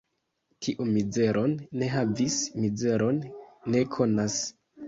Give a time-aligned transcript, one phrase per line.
[0.67, 1.53] Kiu mizeron
[1.83, 3.23] ne havis, mizeron
[3.75, 4.43] ne konas.